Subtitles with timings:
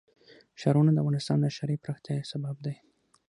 [0.59, 2.75] ښارونه د افغانستان د ښاري پراختیا یو سبب دی.